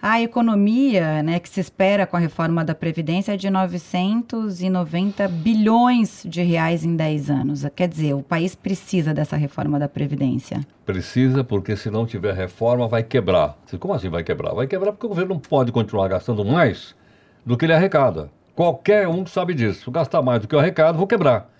A 0.00 0.20
economia 0.20 1.24
né, 1.24 1.40
que 1.40 1.48
se 1.48 1.58
espera 1.58 2.06
com 2.06 2.16
a 2.16 2.20
reforma 2.20 2.64
da 2.64 2.72
Previdência 2.72 3.32
é 3.32 3.36
de 3.36 3.50
990 3.50 5.26
bilhões 5.26 6.22
de 6.24 6.40
reais 6.40 6.84
em 6.84 6.94
10 6.94 7.30
anos. 7.30 7.66
Quer 7.74 7.88
dizer, 7.88 8.14
o 8.14 8.22
país 8.22 8.54
precisa 8.54 9.12
dessa 9.12 9.36
reforma 9.36 9.76
da 9.76 9.88
Previdência. 9.88 10.60
Precisa, 10.86 11.42
porque 11.42 11.76
se 11.76 11.90
não 11.90 12.06
tiver 12.06 12.32
reforma, 12.32 12.86
vai 12.86 13.02
quebrar. 13.02 13.58
Como 13.80 13.92
assim 13.92 14.08
vai 14.08 14.22
quebrar? 14.22 14.54
Vai 14.54 14.68
quebrar 14.68 14.92
porque 14.92 15.06
o 15.06 15.08
governo 15.08 15.34
não 15.34 15.40
pode 15.40 15.72
continuar 15.72 16.06
gastando 16.06 16.44
mais 16.44 16.94
do 17.44 17.56
que 17.56 17.64
ele 17.64 17.72
arrecada. 17.72 18.30
Qualquer 18.54 19.08
um 19.08 19.26
sabe 19.26 19.52
disso. 19.52 19.90
Gastar 19.90 20.22
mais 20.22 20.40
do 20.40 20.46
que 20.46 20.54
eu 20.54 20.60
arrecado, 20.60 20.96
vou 20.96 21.08
quebrar. 21.08 21.50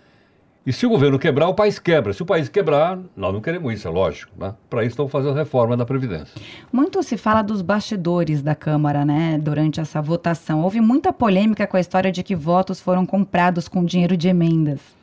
E 0.69 0.73
se 0.75 0.85
o 0.85 0.91
governo 0.91 1.19
quebrar, 1.19 1.49
o 1.49 1.55
país 1.55 1.79
quebra. 1.79 2.13
Se 2.13 2.23
o 2.23 2.27
país 2.27 2.47
quebrar, 2.47 2.99
nós 3.17 3.33
não 3.33 3.41
queremos 3.41 3.73
isso, 3.73 3.89
é 3.89 3.91
lógico. 3.91 4.31
Né? 4.39 4.53
Para 4.69 4.83
isso 4.83 4.91
estão 4.91 5.09
fazendo 5.09 5.31
a 5.31 5.39
reforma 5.39 5.75
da 5.75 5.87
Previdência. 5.87 6.39
Muito 6.71 7.03
se 7.03 7.17
fala 7.17 7.41
dos 7.41 7.63
bastidores 7.63 8.43
da 8.43 8.55
Câmara, 8.55 9.03
né, 9.03 9.39
durante 9.39 9.81
essa 9.81 10.03
votação. 10.03 10.63
Houve 10.63 10.83
muita 10.83 11.11
polêmica 11.11 11.67
com 11.67 11.79
a 11.79 11.81
história 11.81 12.13
de 12.13 12.23
que 12.23 12.37
votos 12.37 12.83
foram 12.83 13.07
comprados 13.07 13.67
com 13.67 13.83
dinheiro 13.83 14.15
de 14.15 14.29
emendas. 14.29 14.98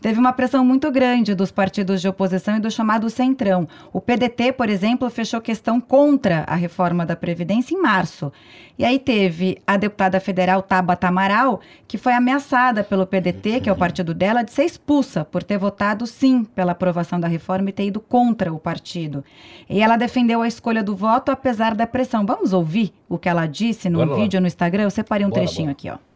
Teve 0.00 0.18
uma 0.18 0.32
pressão 0.32 0.64
muito 0.64 0.90
grande 0.90 1.34
dos 1.34 1.50
partidos 1.50 2.00
de 2.00 2.08
oposição 2.08 2.56
e 2.56 2.60
do 2.60 2.70
chamado 2.70 3.10
Centrão. 3.10 3.68
O 3.92 4.00
PDT, 4.00 4.52
por 4.52 4.68
exemplo, 4.68 5.08
fechou 5.10 5.40
questão 5.40 5.80
contra 5.80 6.44
a 6.46 6.54
reforma 6.54 7.04
da 7.04 7.16
Previdência 7.16 7.74
em 7.74 7.80
março. 7.80 8.32
E 8.78 8.84
aí 8.84 8.98
teve 8.98 9.58
a 9.66 9.76
deputada 9.76 10.18
federal 10.20 10.62
Tabata 10.62 11.06
Amaral, 11.06 11.60
que 11.86 11.98
foi 11.98 12.14
ameaçada 12.14 12.82
pelo 12.82 13.06
PDT, 13.06 13.60
que 13.60 13.68
é 13.68 13.72
o 13.72 13.76
partido 13.76 14.14
dela, 14.14 14.42
de 14.42 14.52
ser 14.52 14.64
expulsa 14.64 15.22
por 15.22 15.42
ter 15.42 15.58
votado 15.58 16.06
sim 16.06 16.44
pela 16.44 16.72
aprovação 16.72 17.20
da 17.20 17.28
reforma 17.28 17.68
e 17.68 17.72
ter 17.72 17.84
ido 17.84 18.00
contra 18.00 18.50
o 18.50 18.58
partido. 18.58 19.22
E 19.68 19.82
ela 19.82 19.96
defendeu 19.96 20.40
a 20.40 20.48
escolha 20.48 20.82
do 20.82 20.96
voto 20.96 21.30
apesar 21.30 21.74
da 21.74 21.86
pressão. 21.86 22.24
Vamos 22.24 22.54
ouvir 22.54 22.90
o 23.06 23.18
que 23.18 23.28
ela 23.28 23.44
disse 23.44 23.90
no 23.90 24.16
vídeo 24.16 24.40
no 24.40 24.46
Instagram? 24.46 24.84
Eu 24.84 24.90
separei 24.90 25.26
um 25.26 25.30
bora, 25.30 25.42
trechinho 25.42 25.66
bora. 25.66 25.72
aqui, 25.72 25.90
ó. 25.90 26.09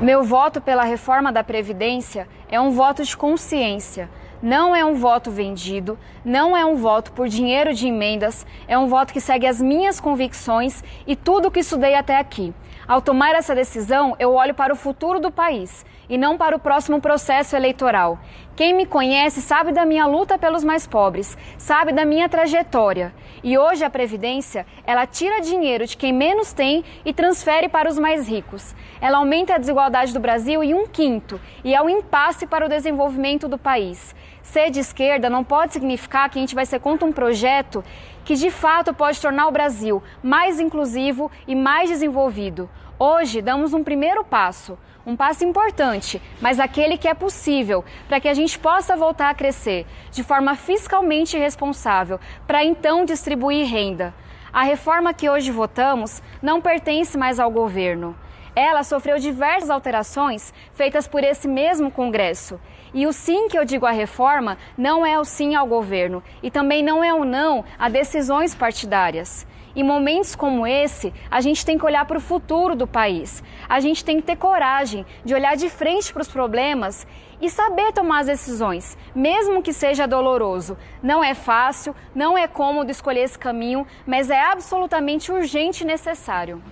Meu 0.00 0.24
voto 0.24 0.62
pela 0.62 0.82
reforma 0.82 1.30
da 1.30 1.44
Previdência 1.44 2.26
é 2.50 2.58
um 2.58 2.70
voto 2.70 3.04
de 3.04 3.14
consciência. 3.14 4.08
Não 4.42 4.74
é 4.74 4.82
um 4.82 4.94
voto 4.94 5.30
vendido, 5.30 5.98
não 6.24 6.56
é 6.56 6.64
um 6.64 6.74
voto 6.74 7.12
por 7.12 7.28
dinheiro 7.28 7.74
de 7.74 7.86
emendas, 7.88 8.46
é 8.66 8.78
um 8.78 8.86
voto 8.88 9.12
que 9.12 9.20
segue 9.20 9.46
as 9.46 9.60
minhas 9.60 10.00
convicções 10.00 10.82
e 11.06 11.14
tudo 11.14 11.48
o 11.48 11.50
que 11.50 11.60
estudei 11.60 11.94
até 11.94 12.16
aqui. 12.16 12.54
Ao 12.88 13.02
tomar 13.02 13.34
essa 13.34 13.54
decisão, 13.54 14.16
eu 14.18 14.32
olho 14.32 14.54
para 14.54 14.72
o 14.72 14.76
futuro 14.76 15.20
do 15.20 15.30
país 15.30 15.84
e 16.10 16.18
não 16.18 16.36
para 16.36 16.56
o 16.56 16.58
próximo 16.58 17.00
processo 17.00 17.56
eleitoral. 17.56 18.18
Quem 18.56 18.74
me 18.74 18.84
conhece 18.84 19.40
sabe 19.40 19.72
da 19.72 19.86
minha 19.86 20.04
luta 20.04 20.36
pelos 20.36 20.64
mais 20.64 20.86
pobres, 20.86 21.38
sabe 21.56 21.92
da 21.92 22.04
minha 22.04 22.28
trajetória. 22.28 23.14
E 23.42 23.56
hoje 23.56 23.84
a 23.84 23.88
Previdência, 23.88 24.66
ela 24.84 25.06
tira 25.06 25.40
dinheiro 25.40 25.86
de 25.86 25.96
quem 25.96 26.12
menos 26.12 26.52
tem 26.52 26.84
e 27.04 27.14
transfere 27.14 27.68
para 27.68 27.88
os 27.88 27.98
mais 27.98 28.28
ricos. 28.28 28.74
Ela 29.00 29.18
aumenta 29.18 29.54
a 29.54 29.58
desigualdade 29.58 30.12
do 30.12 30.20
Brasil 30.20 30.62
em 30.62 30.74
um 30.74 30.86
quinto 30.86 31.40
e 31.64 31.74
é 31.74 31.80
um 31.80 31.88
impasse 31.88 32.46
para 32.46 32.66
o 32.66 32.68
desenvolvimento 32.68 33.48
do 33.48 33.56
país. 33.56 34.14
Ser 34.42 34.68
de 34.70 34.80
esquerda 34.80 35.30
não 35.30 35.44
pode 35.44 35.72
significar 35.72 36.28
que 36.28 36.38
a 36.38 36.42
gente 36.42 36.54
vai 36.54 36.66
ser 36.66 36.80
contra 36.80 37.06
um 37.06 37.12
projeto 37.12 37.84
que 38.24 38.34
de 38.34 38.50
fato 38.50 38.92
pode 38.92 39.20
tornar 39.20 39.46
o 39.46 39.52
Brasil 39.52 40.02
mais 40.22 40.60
inclusivo 40.60 41.30
e 41.46 41.54
mais 41.54 41.88
desenvolvido. 41.88 42.68
Hoje 42.98 43.40
damos 43.40 43.72
um 43.72 43.82
primeiro 43.82 44.22
passo, 44.22 44.76
um 45.06 45.16
passo 45.16 45.44
importante, 45.44 46.20
mas 46.40 46.60
aquele 46.60 46.98
que 46.98 47.08
é 47.08 47.14
possível 47.14 47.84
para 48.08 48.20
que 48.20 48.28
a 48.28 48.34
gente 48.34 48.58
possa 48.58 48.96
voltar 48.96 49.30
a 49.30 49.34
crescer 49.34 49.86
de 50.10 50.22
forma 50.22 50.54
fiscalmente 50.54 51.38
responsável, 51.38 52.20
para 52.46 52.64
então 52.64 53.04
distribuir 53.04 53.66
renda. 53.66 54.14
A 54.52 54.62
reforma 54.62 55.14
que 55.14 55.30
hoje 55.30 55.50
votamos 55.50 56.22
não 56.42 56.60
pertence 56.60 57.16
mais 57.16 57.38
ao 57.38 57.50
governo. 57.50 58.16
Ela 58.54 58.82
sofreu 58.82 59.18
diversas 59.18 59.70
alterações 59.70 60.52
feitas 60.72 61.06
por 61.06 61.22
esse 61.22 61.46
mesmo 61.46 61.90
Congresso. 61.90 62.60
E 62.92 63.06
o 63.06 63.12
sim 63.12 63.46
que 63.48 63.56
eu 63.56 63.64
digo 63.64 63.86
à 63.86 63.92
reforma 63.92 64.58
não 64.76 65.06
é 65.06 65.18
o 65.18 65.24
sim 65.24 65.54
ao 65.54 65.66
governo 65.66 66.22
e 66.42 66.50
também 66.50 66.82
não 66.82 67.04
é 67.04 67.14
o 67.14 67.24
não 67.24 67.64
a 67.78 67.88
decisões 67.88 68.52
partidárias. 68.52 69.46
Em 69.74 69.84
momentos 69.84 70.34
como 70.34 70.66
esse, 70.66 71.12
a 71.30 71.40
gente 71.40 71.64
tem 71.64 71.78
que 71.78 71.84
olhar 71.84 72.04
para 72.04 72.18
o 72.18 72.20
futuro 72.20 72.74
do 72.74 72.86
país. 72.86 73.42
A 73.68 73.78
gente 73.78 74.04
tem 74.04 74.16
que 74.16 74.26
ter 74.26 74.36
coragem 74.36 75.06
de 75.24 75.32
olhar 75.32 75.56
de 75.56 75.68
frente 75.68 76.12
para 76.12 76.22
os 76.22 76.28
problemas 76.28 77.06
e 77.40 77.48
saber 77.48 77.92
tomar 77.92 78.20
as 78.20 78.26
decisões, 78.26 78.98
mesmo 79.14 79.62
que 79.62 79.72
seja 79.72 80.06
doloroso. 80.06 80.76
Não 81.02 81.22
é 81.22 81.34
fácil, 81.34 81.94
não 82.14 82.36
é 82.36 82.48
cômodo 82.48 82.90
escolher 82.90 83.22
esse 83.22 83.38
caminho, 83.38 83.86
mas 84.06 84.28
é 84.28 84.40
absolutamente 84.40 85.30
urgente 85.30 85.84
e 85.84 85.86
necessário. 85.86 86.62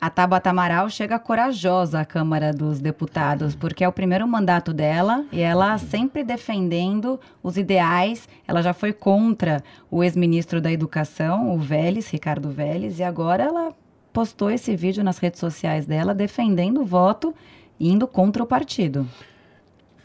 A 0.00 0.08
Tabata 0.08 0.48
Amaral 0.48 0.88
chega 0.88 1.18
corajosa 1.18 2.00
à 2.00 2.06
Câmara 2.06 2.54
dos 2.54 2.80
Deputados, 2.80 3.54
porque 3.54 3.84
é 3.84 3.88
o 3.88 3.92
primeiro 3.92 4.26
mandato 4.26 4.72
dela 4.72 5.26
e 5.30 5.42
ela 5.42 5.76
sempre 5.76 6.24
defendendo 6.24 7.20
os 7.42 7.58
ideais. 7.58 8.26
Ela 8.48 8.62
já 8.62 8.72
foi 8.72 8.94
contra 8.94 9.62
o 9.90 10.02
ex-ministro 10.02 10.58
da 10.58 10.72
Educação, 10.72 11.54
o 11.54 11.58
Vélez, 11.58 12.08
Ricardo 12.08 12.48
Vélez, 12.48 12.98
e 12.98 13.02
agora 13.02 13.44
ela 13.44 13.74
postou 14.10 14.50
esse 14.50 14.74
vídeo 14.74 15.04
nas 15.04 15.18
redes 15.18 15.38
sociais 15.38 15.84
dela 15.84 16.14
defendendo 16.14 16.80
o 16.80 16.86
voto 16.86 17.34
indo 17.78 18.08
contra 18.08 18.42
o 18.42 18.46
partido. 18.46 19.06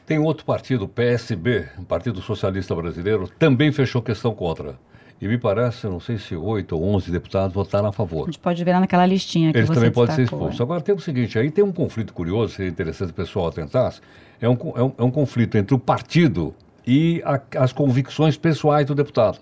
Tem 0.06 0.20
outro 0.20 0.46
partido, 0.46 0.84
o 0.84 0.90
PSB, 0.90 1.70
Partido 1.88 2.22
Socialista 2.22 2.76
Brasileiro, 2.76 3.30
também 3.40 3.72
fechou 3.72 4.02
questão 4.02 4.36
contra. 4.36 4.78
E 5.22 5.28
me 5.28 5.38
parece, 5.38 5.88
não 5.88 6.00
sei 6.00 6.18
se 6.18 6.36
oito 6.36 6.76
ou 6.76 6.84
onze 6.84 7.10
deputados 7.10 7.54
votaram 7.54 7.86
a 7.88 7.90
A 7.90 7.94
favor. 7.94 8.26
gente 8.26 8.38
pode 8.40 8.62
ver 8.64 8.74
naquela 8.80 9.06
listinha 9.06 9.52
que 9.52 9.58
Eles 9.60 9.68
você 9.70 9.76
também 9.76 9.92
podem 9.92 10.16
ser 10.16 10.24
expulsos. 10.24 10.60
é. 10.60 10.64
Agora 10.64 10.82
tem 10.82 10.94
o 10.94 11.00
seguinte, 11.00 11.40
aí 11.40 11.50
tem 11.50 11.64
um 11.64 11.72
conflito 11.72 12.14
curioso, 12.14 12.54
seria 12.54 12.70
interessante 12.70 13.12
o 13.12 13.14
pessoal 13.14 13.48
atentasse, 13.48 14.02
é 14.42 14.50
um, 14.50 14.58
é 14.76 14.84
um, 14.84 14.92
é 14.98 15.04
um 15.04 15.12
conflito 15.12 15.58
entre 15.58 15.74
o 15.74 15.80
partido 15.80 16.54
e 16.86 17.22
a- 17.26 17.40
as 17.58 17.72
convicções 17.72 18.36
pessoais 18.38 18.86
do 18.86 18.94
deputado. 18.94 19.40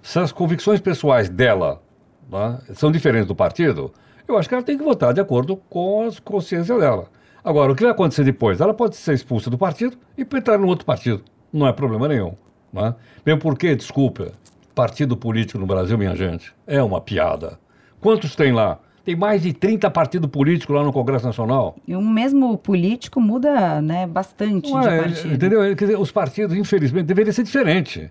Se 0.00 0.18
as 0.20 0.30
convicções 0.30 0.80
pessoais 0.80 1.28
dela 1.28 1.82
né, 2.30 2.58
são 2.74 2.92
diferentes 2.92 3.26
do 3.26 3.34
partido, 3.34 3.92
eu 4.28 4.38
acho 4.38 4.48
que 4.48 4.54
ela 4.54 4.62
tem 4.62 4.78
que 4.78 4.84
votar 4.84 5.12
de 5.12 5.20
acordo 5.20 5.56
com 5.68 6.06
a 6.06 6.10
consciência 6.22 6.78
dela. 6.78 7.08
Agora, 7.42 7.72
o 7.72 7.74
que 7.74 7.82
vai 7.82 7.90
acontecer 7.92 8.22
depois? 8.24 8.60
Ela 8.60 8.72
pode 8.74 8.94
ser 8.96 9.14
expulsa 9.14 9.50
do 9.50 9.58
partido 9.58 9.96
e 10.16 10.22
entrar 10.22 10.56
no 10.58 10.66
outro 10.68 10.84
partido. 10.86 11.22
Não 11.52 11.66
é 11.66 11.72
problema 11.72 12.06
nenhum. 12.06 12.34
Né? 12.72 12.94
Mesmo 13.24 13.40
porque, 13.40 13.74
desculpa, 13.74 14.32
partido 14.78 15.16
político 15.16 15.58
no 15.58 15.66
Brasil, 15.66 15.98
minha 15.98 16.14
gente, 16.14 16.54
é 16.64 16.80
uma 16.80 17.00
piada. 17.00 17.58
Quantos 18.00 18.36
tem 18.36 18.52
lá? 18.52 18.78
Tem 19.04 19.16
mais 19.16 19.42
de 19.42 19.52
30 19.52 19.90
partidos 19.90 20.30
políticos 20.30 20.76
lá 20.76 20.84
no 20.84 20.92
Congresso 20.92 21.26
Nacional. 21.26 21.74
E 21.84 21.96
um 21.96 22.08
mesmo 22.08 22.56
político 22.56 23.20
muda 23.20 23.82
né, 23.82 24.06
bastante 24.06 24.70
Não 24.70 24.80
de 24.80 24.86
partido. 24.86 25.34
entendeu? 25.34 25.60
Quer 25.74 25.84
dizer, 25.86 25.98
os 25.98 26.12
partidos, 26.12 26.56
infelizmente, 26.56 27.06
deveria 27.06 27.32
ser 27.32 27.42
diferente. 27.42 28.08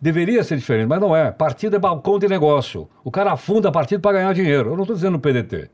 Deveria 0.00 0.42
ser 0.42 0.56
diferente, 0.56 0.88
mas 0.88 1.00
não 1.00 1.14
é. 1.14 1.30
Partido 1.30 1.76
é 1.76 1.78
balcão 1.78 2.18
de 2.18 2.26
negócio. 2.26 2.88
O 3.04 3.12
cara 3.12 3.30
afunda 3.30 3.70
partido 3.70 4.00
para 4.00 4.18
ganhar 4.18 4.32
dinheiro. 4.34 4.70
Eu 4.70 4.74
não 4.74 4.82
estou 4.82 4.96
dizendo 4.96 5.20
PDT. 5.20 5.70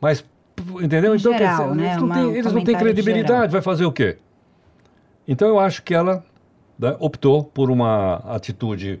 Mas, 0.00 0.24
entendeu? 0.82 1.14
Em 1.14 1.18
Então, 1.18 1.32
geral, 1.36 1.72
dizer, 1.72 1.74
né? 1.74 1.86
eles 1.90 2.00
não 2.00 2.08
têm, 2.08 2.34
eles 2.34 2.52
não 2.54 2.64
têm 2.64 2.78
credibilidade. 2.78 3.52
Vai 3.52 3.60
fazer 3.60 3.84
o 3.84 3.92
quê? 3.92 4.16
Então, 5.28 5.48
eu 5.48 5.58
acho 5.60 5.82
que 5.82 5.92
ela 5.94 6.24
né, 6.78 6.96
optou 6.98 7.44
por 7.44 7.70
uma 7.70 8.22
atitude 8.24 9.00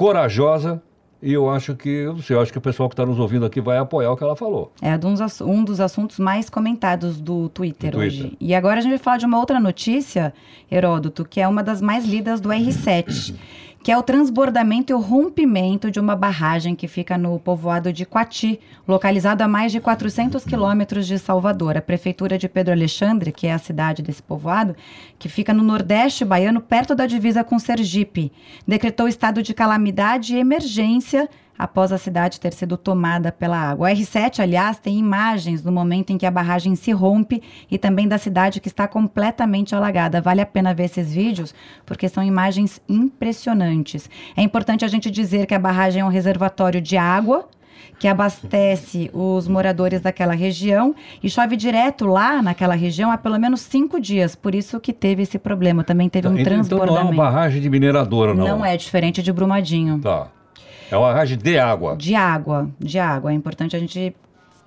corajosa 0.00 0.82
e 1.22 1.30
eu 1.34 1.50
acho 1.50 1.74
que, 1.74 1.88
eu 1.90 2.14
não 2.14 2.22
sei, 2.22 2.34
eu 2.34 2.40
acho 2.40 2.50
que 2.50 2.56
o 2.56 2.60
pessoal 2.62 2.88
que 2.88 2.94
está 2.94 3.04
nos 3.04 3.18
ouvindo 3.18 3.44
aqui 3.44 3.60
vai 3.60 3.76
apoiar 3.76 4.10
o 4.10 4.16
que 4.16 4.24
ela 4.24 4.34
falou. 4.34 4.72
É 4.80 4.94
um 4.94 4.98
dos, 4.98 5.20
ass- 5.20 5.42
dos 5.66 5.78
assuntos 5.78 6.18
mais 6.18 6.48
comentados 6.48 7.20
do 7.20 7.50
Twitter, 7.50 7.90
Do 7.90 7.98
Twitter. 7.98 8.24
hoje. 8.26 8.36
E 8.40 8.54
agora 8.54 8.78
a 8.78 8.80
gente 8.80 8.92
vai 8.92 8.98
falar 8.98 9.18
de 9.18 9.26
uma 9.26 9.38
outra 9.38 9.60
notícia, 9.60 10.32
Heródoto, 10.72 11.22
que 11.26 11.38
é 11.38 11.46
uma 11.46 11.62
das 11.62 11.82
mais 11.82 12.06
lidas 12.06 12.40
do 12.40 12.48
R7, 12.48 13.34
que 13.82 13.90
é 13.90 13.96
o 13.96 14.02
transbordamento 14.02 14.92
e 14.92 14.94
o 14.94 14.98
rompimento 14.98 15.90
de 15.90 15.98
uma 15.98 16.14
barragem 16.14 16.76
que 16.76 16.86
fica 16.86 17.16
no 17.16 17.38
povoado 17.38 17.92
de 17.92 18.04
Quati, 18.04 18.60
localizado 18.86 19.42
a 19.42 19.48
mais 19.48 19.72
de 19.72 19.80
400 19.80 20.44
quilômetros 20.44 21.06
de 21.06 21.18
Salvador. 21.18 21.78
A 21.78 21.82
prefeitura 21.82 22.36
de 22.36 22.46
Pedro 22.46 22.72
Alexandre, 22.72 23.32
que 23.32 23.46
é 23.46 23.52
a 23.54 23.58
cidade 23.58 24.02
desse 24.02 24.22
povoado, 24.22 24.76
que 25.18 25.30
fica 25.30 25.54
no 25.54 25.62
nordeste 25.62 26.26
baiano, 26.26 26.60
perto 26.60 26.94
da 26.94 27.06
divisa 27.06 27.42
com 27.42 27.58
Sergipe, 27.58 28.30
decretou 28.68 29.08
estado 29.08 29.42
de 29.42 29.54
calamidade 29.54 30.34
e 30.34 30.38
emergência 30.38 31.28
após 31.60 31.92
a 31.92 31.98
cidade 31.98 32.40
ter 32.40 32.54
sido 32.54 32.78
tomada 32.78 33.30
pela 33.30 33.58
água. 33.58 33.90
O 33.90 33.92
R7, 33.92 34.40
aliás, 34.40 34.78
tem 34.78 34.98
imagens 34.98 35.62
no 35.62 35.70
momento 35.70 36.10
em 36.10 36.16
que 36.16 36.24
a 36.24 36.30
barragem 36.30 36.74
se 36.74 36.90
rompe 36.90 37.42
e 37.70 37.76
também 37.76 38.08
da 38.08 38.16
cidade 38.16 38.60
que 38.60 38.68
está 38.68 38.88
completamente 38.88 39.74
alagada. 39.74 40.22
Vale 40.22 40.40
a 40.40 40.46
pena 40.46 40.72
ver 40.72 40.84
esses 40.84 41.12
vídeos 41.12 41.54
porque 41.84 42.08
são 42.08 42.24
imagens 42.24 42.80
impressionantes. 42.88 44.08
É 44.34 44.40
importante 44.40 44.86
a 44.86 44.88
gente 44.88 45.10
dizer 45.10 45.44
que 45.44 45.54
a 45.54 45.58
barragem 45.58 46.00
é 46.00 46.04
um 46.04 46.08
reservatório 46.08 46.80
de 46.80 46.96
água 46.96 47.46
que 47.98 48.08
abastece 48.08 49.10
os 49.12 49.46
moradores 49.46 50.00
daquela 50.00 50.32
região 50.32 50.94
e 51.22 51.28
chove 51.28 51.56
direto 51.56 52.06
lá 52.06 52.40
naquela 52.40 52.74
região 52.74 53.10
há 53.10 53.18
pelo 53.18 53.38
menos 53.38 53.60
cinco 53.60 54.00
dias. 54.00 54.34
Por 54.34 54.54
isso 54.54 54.80
que 54.80 54.94
teve 54.94 55.24
esse 55.24 55.38
problema. 55.38 55.84
Também 55.84 56.08
teve 56.08 56.26
um 56.26 56.32
então 56.32 56.42
não 56.42 56.50
é 56.50 56.54
transbordamento. 56.54 57.12
uma 57.12 57.24
barragem 57.24 57.60
de 57.60 57.68
mineradora, 57.68 58.32
não. 58.32 58.46
Não 58.46 58.64
é 58.64 58.78
diferente 58.78 59.22
de 59.22 59.30
Brumadinho. 59.30 59.98
Tá. 59.98 60.28
É 60.90 60.96
uma 60.96 61.08
barragem 61.08 61.38
de 61.38 61.56
água. 61.58 61.96
De 61.96 62.14
água, 62.14 62.70
de 62.78 62.98
água. 62.98 63.30
É 63.30 63.34
importante 63.34 63.76
a 63.76 63.78
gente 63.78 64.14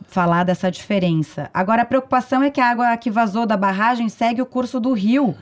falar 0.07 0.43
dessa 0.43 0.71
diferença. 0.71 1.49
Agora, 1.53 1.81
a 1.81 1.85
preocupação 1.85 2.43
é 2.43 2.49
que 2.49 2.61
a 2.61 2.69
água 2.69 2.95
que 2.97 3.09
vazou 3.09 3.45
da 3.45 3.57
barragem 3.57 4.07
segue 4.09 4.41
o 4.41 4.45
curso 4.45 4.79
do 4.79 4.93
rio. 4.93 5.35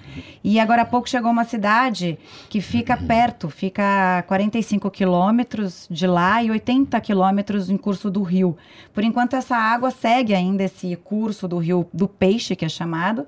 E 0.43 0.59
agora 0.59 0.83
há 0.83 0.85
pouco 0.85 1.09
chegou 1.09 1.29
uma 1.29 1.43
cidade 1.43 2.17
que 2.49 2.61
fica 2.61 2.97
perto, 2.97 3.49
fica 3.49 4.19
a 4.19 4.23
45 4.23 4.89
quilômetros 4.89 5.87
de 5.89 6.07
lá 6.07 6.41
e 6.41 6.49
80 6.49 6.99
quilômetros 7.01 7.69
em 7.69 7.77
curso 7.77 8.09
do 8.09 8.23
rio. 8.23 8.57
Por 8.93 9.03
enquanto, 9.03 9.35
essa 9.35 9.55
água 9.55 9.91
segue 9.91 10.33
ainda 10.33 10.63
esse 10.63 10.95
curso 10.95 11.47
do 11.47 11.57
rio 11.57 11.87
do 11.93 12.07
peixe, 12.07 12.55
que 12.55 12.65
é 12.65 12.69
chamado. 12.69 13.27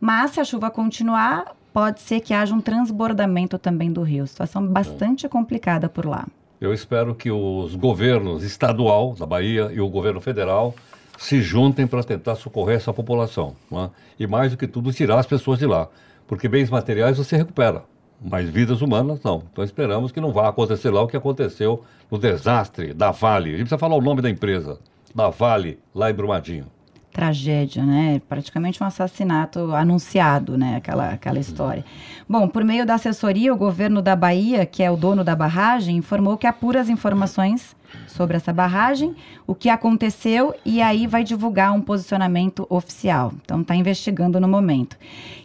Mas, 0.00 0.32
se 0.32 0.40
a 0.40 0.44
chuva 0.44 0.70
continuar, 0.70 1.56
pode 1.72 2.00
ser 2.00 2.20
que 2.20 2.34
haja 2.34 2.54
um 2.54 2.60
transbordamento 2.60 3.58
também 3.58 3.92
do 3.92 4.02
rio. 4.02 4.26
Situação 4.26 4.66
bastante 4.66 5.28
complicada 5.28 5.88
por 5.88 6.06
lá. 6.06 6.26
Eu 6.62 6.72
espero 6.72 7.12
que 7.12 7.28
os 7.28 7.74
governos 7.74 8.44
estadual 8.44 9.16
da 9.18 9.26
Bahia 9.26 9.68
e 9.72 9.80
o 9.80 9.88
governo 9.88 10.20
federal 10.20 10.72
se 11.18 11.42
juntem 11.42 11.88
para 11.88 12.04
tentar 12.04 12.36
socorrer 12.36 12.76
essa 12.76 12.92
população. 12.92 13.56
não 13.68 13.86
é? 13.86 13.90
E 14.16 14.28
mais 14.28 14.52
do 14.52 14.56
que 14.56 14.68
tudo, 14.68 14.92
tirar 14.92 15.18
as 15.18 15.26
pessoas 15.26 15.58
de 15.58 15.66
lá. 15.66 15.88
Porque 16.24 16.48
bens 16.48 16.70
materiais 16.70 17.18
você 17.18 17.36
recupera, 17.36 17.82
mas 18.24 18.48
vidas 18.48 18.80
humanas 18.80 19.20
não. 19.24 19.42
Então 19.50 19.64
esperamos 19.64 20.12
que 20.12 20.20
não 20.20 20.30
vá 20.30 20.48
acontecer 20.48 20.90
lá 20.90 21.02
o 21.02 21.08
que 21.08 21.16
aconteceu 21.16 21.82
no 22.08 22.16
desastre 22.16 22.94
da 22.94 23.10
Vale. 23.10 23.48
A 23.48 23.52
gente 23.54 23.62
precisa 23.62 23.78
falar 23.78 23.96
o 23.96 24.00
nome 24.00 24.22
da 24.22 24.30
empresa. 24.30 24.78
Da 25.12 25.30
Vale, 25.30 25.80
lá 25.92 26.12
em 26.12 26.14
Brumadinho. 26.14 26.66
Tragédia, 27.12 27.84
né? 27.84 28.20
Praticamente 28.28 28.82
um 28.82 28.86
assassinato 28.86 29.74
anunciado, 29.74 30.56
né? 30.56 30.76
Aquela, 30.76 31.10
aquela 31.10 31.38
história. 31.38 31.84
Bom, 32.28 32.48
por 32.48 32.64
meio 32.64 32.86
da 32.86 32.94
assessoria, 32.94 33.52
o 33.52 33.56
governo 33.56 34.00
da 34.00 34.16
Bahia, 34.16 34.64
que 34.64 34.82
é 34.82 34.90
o 34.90 34.96
dono 34.96 35.22
da 35.22 35.36
barragem, 35.36 35.96
informou 35.96 36.36
que 36.36 36.46
apura 36.46 36.80
as 36.80 36.88
informações 36.88 37.76
sobre 38.06 38.36
essa 38.36 38.52
barragem, 38.52 39.14
o 39.46 39.54
que 39.54 39.68
aconteceu 39.68 40.54
e 40.64 40.82
aí 40.82 41.06
vai 41.06 41.24
divulgar 41.24 41.72
um 41.72 41.80
posicionamento 41.80 42.66
oficial. 42.68 43.32
Então 43.44 43.60
está 43.62 43.74
investigando 43.74 44.40
no 44.40 44.48
momento. 44.48 44.96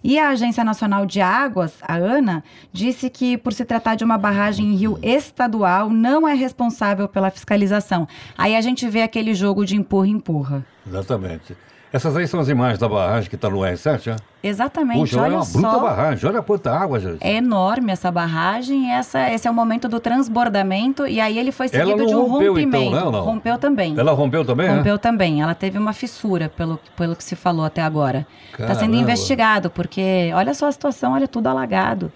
E 0.03 0.19
a 0.19 0.29
Agência 0.29 0.63
Nacional 0.63 1.05
de 1.05 1.21
Águas, 1.21 1.75
a 1.81 1.95
ANA, 1.95 2.43
disse 2.71 3.09
que 3.09 3.37
por 3.37 3.53
se 3.53 3.65
tratar 3.65 3.95
de 3.95 4.03
uma 4.03 4.17
barragem 4.17 4.65
em 4.65 4.75
rio 4.75 4.99
estadual, 5.01 5.89
não 5.89 6.27
é 6.27 6.33
responsável 6.33 7.07
pela 7.07 7.31
fiscalização. 7.31 8.07
Aí 8.37 8.55
a 8.55 8.61
gente 8.61 8.87
vê 8.87 9.01
aquele 9.01 9.33
jogo 9.33 9.65
de 9.65 9.75
empurra-empurra. 9.75 10.65
Exatamente. 10.85 11.55
Essas 11.91 12.15
aí 12.17 12.27
são 12.27 12.39
as 12.39 12.49
imagens 12.49 12.77
da 12.79 12.89
barragem 12.89 13.29
que 13.29 13.35
está 13.35 13.49
no 13.49 13.59
R7, 13.59 14.07
né? 14.07 14.15
Exatamente, 14.43 14.99
Puxa, 14.99 15.21
olha 15.21 15.33
é 15.33 15.35
uma 15.37 15.45
bruta 15.45 15.71
só. 15.71 15.79
barragem. 15.79 16.29
Olha 16.29 16.41
quanta 16.41 16.71
água, 16.71 16.99
gente. 16.99 17.17
É 17.21 17.35
enorme 17.35 17.91
essa 17.91 18.11
barragem, 18.11 18.91
essa, 18.91 19.29
esse 19.31 19.47
é 19.47 19.51
o 19.51 19.53
momento 19.53 19.87
do 19.87 19.99
transbordamento 19.99 21.07
e 21.07 21.19
aí 21.21 21.37
ele 21.39 21.51
foi 21.51 21.67
Ela 21.71 21.85
seguido 21.85 21.97
não 21.99 22.05
de 22.05 22.15
um 22.15 22.27
rompeu, 22.27 22.59
então, 22.59 22.79
rompimento. 22.81 22.95
né, 22.95 23.03
ou 23.03 23.11
não? 23.11 23.21
Rompeu 23.21 23.57
também. 23.57 23.95
Ela 23.97 24.11
rompeu 24.11 24.45
também, 24.45 24.67
né? 24.69 24.77
Rompeu 24.77 24.97
também. 24.99 25.41
Ela 25.41 25.55
teve 25.55 25.77
uma 25.77 25.93
fissura, 25.93 26.49
pelo, 26.49 26.79
pelo 26.95 27.15
que 27.15 27.23
se 27.23 27.35
falou 27.35 27.65
até 27.65 27.81
agora. 27.81 28.27
Está 28.57 28.75
sendo 28.75 28.95
investigado, 28.95 29.69
porque 29.69 30.31
olha 30.35 30.53
só 30.53 30.67
a 30.67 30.71
situação, 30.71 31.13
olha 31.13 31.27
tudo 31.27 31.47
alagado. 31.47 32.11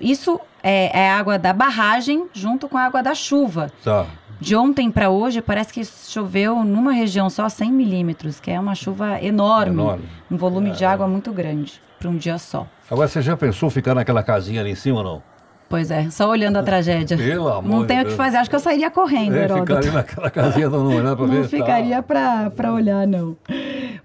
Isso 0.00 0.38
é, 0.62 1.00
é 1.00 1.10
água 1.10 1.38
da 1.38 1.52
barragem 1.52 2.26
junto 2.32 2.68
com 2.68 2.76
a 2.76 2.82
água 2.82 3.02
da 3.02 3.14
chuva. 3.14 3.72
Tá. 3.82 4.06
De 4.40 4.54
ontem 4.54 4.90
para 4.90 5.10
hoje, 5.10 5.42
parece 5.42 5.72
que 5.72 5.84
choveu 5.84 6.64
numa 6.64 6.92
região 6.92 7.28
só 7.28 7.48
100 7.48 7.72
milímetros, 7.72 8.38
que 8.38 8.50
é 8.50 8.58
uma 8.58 8.74
chuva 8.74 9.20
enorme. 9.20 9.72
Enorme. 9.82 10.04
Um 10.30 10.36
volume 10.36 10.70
de 10.70 10.84
água 10.84 11.08
muito 11.08 11.32
grande 11.32 11.80
para 11.98 12.08
um 12.08 12.16
dia 12.16 12.38
só. 12.38 12.66
Agora, 12.90 13.08
você 13.08 13.20
já 13.20 13.36
pensou 13.36 13.68
ficar 13.68 13.94
naquela 13.94 14.22
casinha 14.22 14.60
ali 14.60 14.70
em 14.70 14.76
cima 14.76 14.98
ou 14.98 15.04
não? 15.04 15.22
Pois 15.68 15.90
é, 15.90 16.08
só 16.08 16.28
olhando 16.30 16.56
a 16.56 16.62
tragédia. 16.62 17.14
Pelo 17.18 17.48
amor 17.48 17.68
Não 17.80 17.86
tem 17.86 18.00
o 18.00 18.04
que 18.06 18.12
fazer. 18.12 18.38
Acho 18.38 18.48
que 18.48 18.56
eu 18.56 18.60
sairia 18.60 18.90
correndo, 18.90 19.36
É, 19.36 19.44
Heródoto. 19.44 19.66
ficar 19.66 19.78
ali 19.78 19.90
naquela 19.90 20.30
casinha 20.30 20.68
uma 20.68 20.78
olhada 20.94 21.16
pra 21.16 21.26
ver. 21.26 21.36
Não 21.40 21.44
ficaria 21.44 22.02
para 22.02 22.72
olhar, 22.72 23.06
não. 23.06 23.36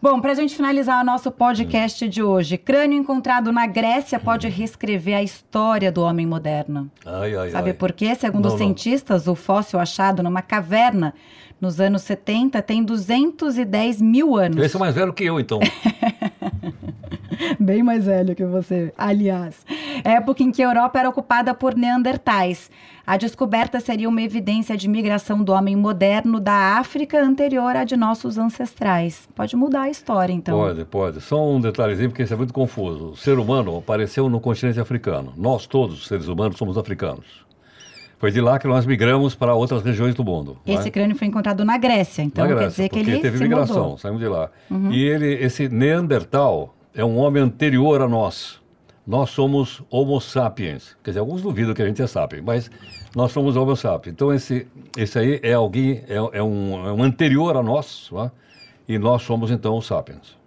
Bom, 0.02 0.20
pra 0.20 0.34
gente 0.34 0.54
finalizar 0.56 1.02
o 1.02 1.06
nosso 1.06 1.32
podcast 1.32 2.10
de 2.10 2.22
hoje, 2.22 2.58
crânio 2.58 2.98
encontrado 2.98 3.52
na 3.52 3.66
Grécia 3.66 4.20
pode 4.20 4.48
reescrever 4.50 5.16
a 5.18 5.24
história 5.24 5.90
do 5.92 6.02
homem 6.02 6.26
moderno. 6.26 6.92
Ai, 7.06 7.34
ai, 7.36 7.50
Sabe 7.52 7.70
ai. 7.70 7.74
por 7.74 7.94
quê? 7.94 8.14
Segundo 8.14 8.44
Não, 8.46 8.54
os 8.54 8.60
não. 8.60 8.66
cientistas, 8.68 9.28
o 9.28 9.34
fóssil 9.36 9.80
achado 9.80 10.22
numa 10.22 10.42
caverna 10.42 11.14
nos 11.62 11.80
anos 11.80 12.02
70 12.02 12.62
tem 12.62 12.84
210 12.84 14.02
mil 14.02 14.36
anos. 14.36 14.58
Esse 14.58 14.76
é 14.76 14.80
mais 14.80 14.94
velho 14.94 15.14
que 15.14 15.24
eu, 15.24 15.40
então. 15.40 15.62
Bem 17.60 17.82
mais 17.84 18.06
velho 18.06 18.36
que 18.36 18.46
você, 18.46 18.94
aliás. 18.98 19.66
Época 20.04 20.44
em 20.44 20.52
que 20.52 20.62
a 20.62 20.66
Europa 20.66 21.00
era 21.00 21.10
ocupada 21.10 21.54
por 21.54 21.76
neandertais. 21.76 22.70
A 23.06 23.18
descoberta 23.18 23.82
seria 23.82 24.08
uma 24.08 24.22
evidência 24.22 24.78
de 24.78 24.88
migração 24.88 25.44
do 25.44 25.52
homem 25.52 25.76
moderno 25.76 26.40
da 26.40 26.78
África 26.78 27.22
anterior 27.22 27.76
à 27.76 27.84
de 27.84 27.98
nossos 27.98 28.38
ancestrais. 28.38 29.28
Pode 29.36 29.56
mudar 29.58 29.82
a 29.84 29.90
história, 29.90 30.32
então. 30.32 30.58
Pode, 30.58 30.86
pode. 30.86 31.22
Só 31.22 31.46
um 31.46 31.60
detalhezinho, 31.60 32.10
porque 32.10 32.24
isso 32.24 32.34
é 32.34 32.38
muito 32.38 32.54
confuso. 32.54 33.10
O 33.10 33.18
ser 33.18 33.38
humano 33.38 33.78
apareceu 33.78 34.30
no 34.30 34.40
continente 34.40 34.80
africano. 34.80 35.34
Nós 35.36 35.68
todos, 35.68 36.00
os 36.00 36.08
seres 36.08 36.28
humanos, 36.30 36.58
somos 36.58 36.78
africanos. 36.78 37.44
Foi 38.18 38.32
de 38.32 38.40
lá 38.40 38.58
que 38.58 38.66
nós 38.70 38.86
migramos 38.86 39.36
para 39.36 39.54
outras 39.54 39.84
regiões 39.84 40.16
do 40.16 40.24
mundo. 40.24 40.56
Esse 40.66 40.90
crânio 40.90 41.14
foi 41.14 41.28
encontrado 41.28 41.66
na 41.66 41.78
Grécia, 41.78 42.22
então 42.22 42.46
Na 42.46 42.52
quer 42.52 42.56
Grécia, 42.56 42.70
dizer 42.70 42.90
que 42.90 43.00
ele 43.00 43.20
teve 43.20 43.38
migração, 43.38 43.76
mudou. 43.76 43.92
Uhum. 43.92 43.98
saímos 43.98 44.22
de 44.22 44.28
lá. 44.30 44.50
E 44.92 45.04
ele, 45.04 45.34
esse 45.44 45.68
Neandertal 45.68 46.74
é 46.96 47.04
um 47.04 47.18
homem 47.18 47.44
anterior 47.44 48.02
a 48.02 48.08
nós. 48.08 48.63
Nós 49.06 49.30
somos 49.32 49.82
Homo 49.90 50.20
sapiens. 50.22 50.96
Quer 51.04 51.12
dizer, 51.12 51.20
alguns 51.20 51.42
duvidam 51.42 51.74
que 51.74 51.82
a 51.82 51.88
gente 51.88 52.02
é 52.02 52.08
sapiens, 52.08 52.44
mas 52.44 52.72
nós 53.16 53.32
somos 53.32 53.56
Homo 53.56 53.76
sapiens. 53.76 54.14
Então, 54.14 54.34
esse, 54.34 54.66
esse 54.98 55.20
aí 55.20 55.40
é 55.44 55.54
alguém, 55.54 56.04
é, 56.08 56.16
é, 56.38 56.44
um, 56.44 56.88
é 56.88 56.92
um 56.94 57.04
anterior 57.04 57.56
a 57.58 57.64
nós, 57.64 58.10
né? 58.12 58.32
e 58.88 58.98
nós 58.98 59.22
somos, 59.24 59.52
então, 59.52 59.78
os 59.78 59.86
sapiens. 59.86 60.38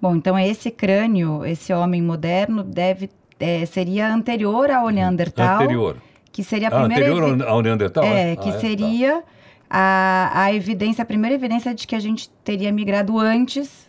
Bom, 0.00 0.16
então 0.16 0.38
esse 0.38 0.70
crânio, 0.70 1.44
esse 1.46 1.72
homem 1.72 2.02
moderno, 2.02 2.62
deve, 2.62 3.08
é, 3.40 3.64
seria 3.64 4.12
anterior 4.12 4.70
ao 4.70 4.88
Neandertal. 4.90 5.54
Anterior. 5.62 5.96
Que 6.30 6.42
seria 6.42 6.68
a 6.68 6.76
Ah, 6.76 6.80
primeira... 6.80 7.06
anterior 7.06 7.28
evi- 7.32 7.42
ao 7.44 7.62
Neandertal? 7.62 8.04
É, 8.04 8.32
Ah, 8.32 8.36
que 8.36 8.52
tá. 8.52 8.58
seria 8.58 9.22
a, 9.70 10.30
a 10.34 10.52
evidência, 10.52 11.02
a 11.02 11.04
primeira 11.06 11.34
evidência 11.36 11.72
de 11.74 11.86
que 11.86 11.94
a 11.94 12.00
gente 12.00 12.28
teria 12.44 12.70
migrado 12.72 13.18
antes 13.18 13.88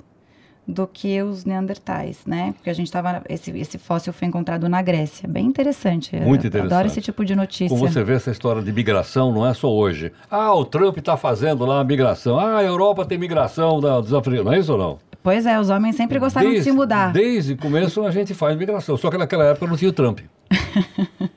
do 0.67 0.87
que 0.87 1.21
os 1.21 1.45
neandertais, 1.45 2.19
né? 2.25 2.53
Porque 2.57 2.69
a 2.69 2.73
gente 2.73 2.87
estava 2.87 3.21
esse, 3.29 3.51
esse 3.57 3.77
fóssil 3.77 4.11
foi 4.11 4.27
encontrado 4.27 4.67
na 4.67 4.81
Grécia, 4.81 5.27
bem 5.29 5.45
interessante. 5.45 6.15
Muito 6.15 6.47
interessante. 6.47 6.73
Adoro 6.73 6.87
esse 6.87 7.01
tipo 7.01 7.23
de 7.23 7.35
notícia. 7.35 7.69
Como 7.69 7.87
você 7.87 8.03
vê 8.03 8.13
essa 8.13 8.31
história 8.31 8.61
de 8.61 8.71
migração, 8.73 9.31
não 9.31 9.45
é 9.45 9.53
só 9.53 9.71
hoje. 9.71 10.11
Ah, 10.29 10.53
o 10.53 10.65
Trump 10.65 10.97
está 10.97 11.15
fazendo 11.15 11.65
lá 11.65 11.79
a 11.81 11.83
migração. 11.83 12.39
Ah, 12.39 12.57
a 12.57 12.63
Europa 12.63 13.05
tem 13.05 13.17
migração 13.17 13.79
da- 13.79 14.01
dos 14.01 14.13
africanos. 14.13 14.45
Não 14.45 14.53
é 14.53 14.59
isso 14.59 14.71
ou 14.71 14.77
não? 14.77 14.97
Pois 15.21 15.45
é, 15.45 15.59
os 15.59 15.69
homens 15.69 15.95
sempre 15.95 16.19
gostaram 16.19 16.51
de 16.51 16.61
se 16.61 16.71
mudar. 16.71 17.11
Desde 17.11 17.53
o 17.53 17.57
começo 17.57 18.03
a 18.05 18.11
gente 18.11 18.33
faz 18.33 18.55
migração. 18.57 18.95
Só 18.97 19.09
que 19.09 19.17
naquela 19.17 19.43
época 19.45 19.65
não 19.67 19.75
tinha 19.77 19.89
o 19.89 19.93
Trump. 19.93 20.19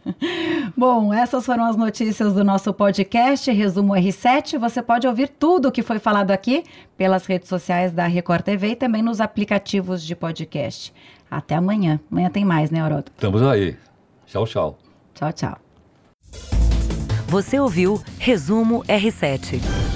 Bom, 0.79 1.13
essas 1.13 1.45
foram 1.45 1.65
as 1.65 1.77
notícias 1.77 2.35
do 2.35 2.45
nosso 2.45 2.73
podcast 2.73 3.51
Resumo 3.51 3.95
R7. 3.95 4.61
Você 4.61 4.81
pode 4.81 5.09
ouvir 5.09 5.29
tudo 5.29 5.67
o 5.67 5.73
que 5.73 5.83
foi 5.83 5.99
falado 5.99 6.31
aqui 6.31 6.63
pelas 6.97 7.27
redes 7.27 7.49
sociais 7.49 7.93
da 7.93 8.07
Record 8.07 8.43
TV 8.43 8.69
e 8.69 8.77
também 8.77 9.03
nos 9.03 9.21
aplicativos 9.21 10.05
de 10.05 10.15
podcast. 10.15 10.95
Até 11.29 11.57
amanhã. 11.57 11.99
Amanhã 12.09 12.31
tem 12.31 12.45
mais, 12.45 12.71
né, 12.71 12.85
Orodo? 12.85 13.11
Estamos 13.13 13.43
aí. 13.43 13.77
Tchau, 14.25 14.47
tchau. 14.47 14.79
Tchau, 15.15 15.33
tchau. 15.33 15.59
Você 17.27 17.59
ouviu 17.59 18.01
Resumo 18.17 18.85
R7. 18.85 19.88